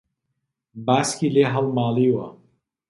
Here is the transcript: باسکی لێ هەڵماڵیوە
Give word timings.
باسکی 0.85 1.27
لێ 1.35 1.45
هەڵماڵیوە 1.53 2.25